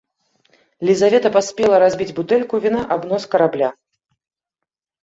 Лізавета 0.89 1.31
паспела 1.35 1.75
разбіць 1.85 2.09
бутэльку 2.21 2.55
віна 2.65 2.81
аб 2.97 3.01
нос 3.13 3.23
карабля. 3.37 3.75